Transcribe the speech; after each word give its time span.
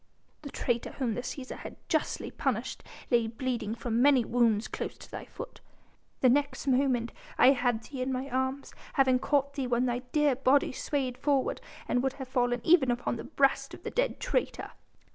The 0.41 0.49
traitor 0.49 0.93
whom 0.93 1.13
the 1.13 1.21
Cæsar 1.21 1.57
had 1.57 1.75
justly 1.87 2.31
punished 2.31 2.83
lay 3.11 3.27
bleeding 3.27 3.75
from 3.75 4.01
many 4.01 4.25
wounds 4.25 4.67
close 4.67 4.97
to 4.97 5.11
thy 5.11 5.25
foot. 5.25 5.61
The 6.21 6.27
next 6.29 6.65
moment 6.65 7.11
I 7.37 7.51
had 7.51 7.83
thee 7.83 8.01
in 8.01 8.11
my 8.11 8.27
arms, 8.27 8.73
having 8.93 9.19
caught 9.19 9.53
thee 9.53 9.67
when 9.67 9.85
thy 9.85 9.99
dear 10.11 10.35
body 10.35 10.71
swayed 10.71 11.19
forward 11.19 11.61
and 11.87 12.01
would 12.01 12.13
have 12.13 12.29
fallen 12.29 12.61
even 12.63 12.89
upon 12.89 13.17
the 13.17 13.23
breast 13.23 13.75
of 13.75 13.83
the 13.83 13.91
dead 13.91 14.19
traitor." 14.19 14.71